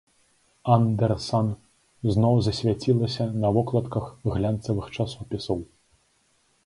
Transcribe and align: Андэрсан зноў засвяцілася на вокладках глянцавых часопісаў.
Андэрсан 0.75 1.47
зноў 2.15 2.35
засвяцілася 2.47 3.23
на 3.43 3.47
вокладках 3.59 4.05
глянцавых 4.37 4.85
часопісаў. 4.97 5.57